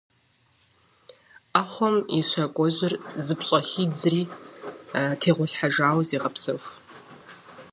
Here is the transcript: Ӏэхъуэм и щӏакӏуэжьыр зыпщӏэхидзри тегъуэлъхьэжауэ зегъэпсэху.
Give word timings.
Ӏэхъуэм 1.51 1.95
и 2.17 2.21
щӏакӏуэжьыр 2.29 2.93
зыпщӏэхидзри 3.25 4.21
тегъуэлъхьэжауэ 5.19 6.03
зегъэпсэху. 6.07 6.71